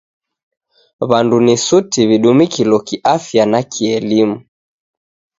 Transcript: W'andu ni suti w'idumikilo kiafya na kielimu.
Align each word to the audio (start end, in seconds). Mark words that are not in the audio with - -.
W'andu 1.09 1.37
ni 1.45 1.55
suti 1.65 2.01
w'idumikilo 2.09 2.77
kiafya 2.87 3.43
na 3.51 3.59
kielimu. 3.71 4.35